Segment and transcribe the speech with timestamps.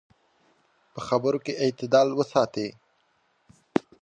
[0.93, 2.69] په خبرو کې اعتدال وساتئ.